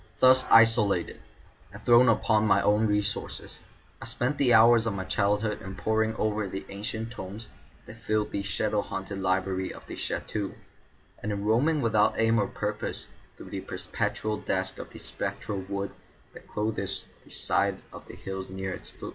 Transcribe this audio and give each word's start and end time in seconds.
Thus 0.17 0.45
isolated, 0.49 1.19
and 1.71 1.79
thrown 1.79 2.09
upon 2.09 2.47
my 2.47 2.59
own 2.63 2.87
resources, 2.87 3.61
I 4.01 4.05
spent 4.05 4.39
the 4.39 4.51
hours 4.51 4.87
of 4.87 4.95
my 4.95 5.03
childhood 5.03 5.61
in 5.61 5.75
poring 5.75 6.15
over 6.15 6.47
the 6.47 6.65
ancient 6.69 7.11
tomes 7.11 7.49
that 7.85 8.01
filled 8.01 8.31
the 8.31 8.41
shadow 8.41 8.81
haunted 8.81 9.19
library 9.19 9.71
of 9.71 9.85
the 9.85 9.95
chateau, 9.95 10.53
and 11.21 11.31
in 11.31 11.45
roaming 11.45 11.81
without 11.83 12.15
aim 12.17 12.39
or 12.39 12.47
purpose 12.47 13.09
through 13.37 13.51
the 13.51 13.61
perpetual 13.61 14.37
dusk 14.37 14.79
of 14.79 14.89
the 14.89 14.97
spectral 14.97 15.59
wood 15.69 15.91
that 16.33 16.47
clothes 16.47 17.09
the 17.23 17.29
sides 17.29 17.83
of 17.93 18.07
the 18.07 18.15
hill 18.15 18.43
near 18.49 18.73
its 18.73 18.89
foot. 18.89 19.09